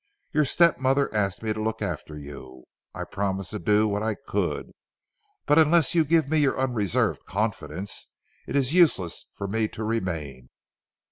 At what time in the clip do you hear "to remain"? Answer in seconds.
9.67-10.49